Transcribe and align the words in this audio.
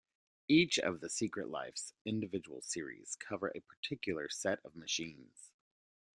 Each 0.47 0.79
of 0.79 0.99
the 0.99 1.11
"Secret 1.11 1.47
Life"'s 1.47 1.93
individual 2.05 2.63
series 2.63 3.15
covers 3.17 3.51
a 3.53 3.59
particular 3.59 4.29
set 4.29 4.57
of 4.65 4.75
machines. 4.75 5.51